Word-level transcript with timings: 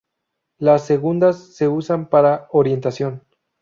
Las 0.57 0.87
segundas 0.87 1.53
se 1.55 1.67
usan 1.67 2.09
para 2.09 2.47
orientación. 2.49 3.21